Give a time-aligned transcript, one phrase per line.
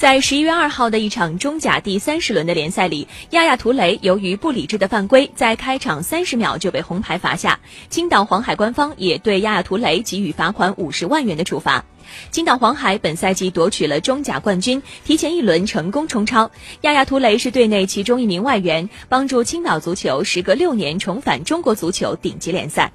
[0.00, 7.60] 在十一月二号的一场中甲第三十轮的联赛里亚亚图雷由于不理智的犯规在开场三十秒就被红牌罚下。
[7.90, 11.84] 青岛黄海官方也对亚亚图雷给予罚款五十万元的处罚。
[12.30, 16.50] 青岛黄海本赛季夺取了中甲冠军提前一轮成功冲超。
[16.80, 22.90] 亚亚图雷是队内其中一名外援帮助青岛足球时隔六年重返中国足球顶级联赛。